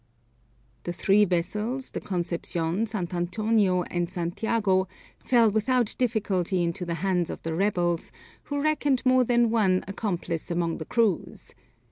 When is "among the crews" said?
10.49-11.53